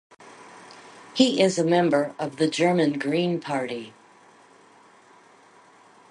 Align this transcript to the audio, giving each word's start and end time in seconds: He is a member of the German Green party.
He 1.13 1.41
is 1.41 1.59
a 1.59 1.63
member 1.63 2.15
of 2.17 2.37
the 2.37 2.47
German 2.47 2.97
Green 2.97 3.39
party. 3.39 3.93